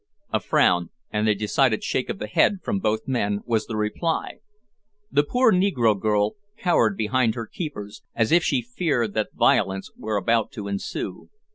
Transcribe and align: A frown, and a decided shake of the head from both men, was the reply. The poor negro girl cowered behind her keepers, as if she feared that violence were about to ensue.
A 0.33 0.39
frown, 0.39 0.89
and 1.11 1.29
a 1.29 1.35
decided 1.35 1.83
shake 1.83 2.09
of 2.09 2.17
the 2.17 2.25
head 2.25 2.63
from 2.63 2.79
both 2.79 3.07
men, 3.07 3.41
was 3.45 3.67
the 3.67 3.77
reply. 3.77 4.39
The 5.11 5.21
poor 5.21 5.51
negro 5.53 5.95
girl 6.01 6.37
cowered 6.57 6.97
behind 6.97 7.35
her 7.35 7.45
keepers, 7.45 8.01
as 8.15 8.31
if 8.31 8.43
she 8.43 8.63
feared 8.63 9.13
that 9.13 9.33
violence 9.35 9.91
were 9.95 10.17
about 10.17 10.51
to 10.53 10.67
ensue. 10.67 11.29